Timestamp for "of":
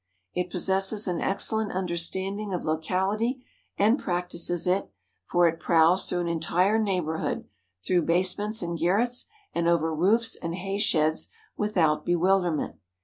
2.55-2.65